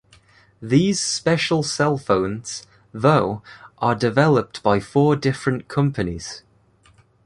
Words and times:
These 0.63 0.99
special 0.99 1.61
cellphones, 1.61 2.65
though, 2.91 3.43
are 3.77 3.93
developed 3.93 4.63
by 4.63 4.79
four 4.79 5.15
different 5.15 5.67
companies. 5.67 6.41